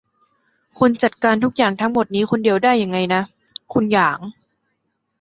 [0.77, 3.21] คุณจัดการทุกอย่างทั้งหมดนี้คนเดียวได้ยังไงนะ
[3.73, 4.19] คุณหยาง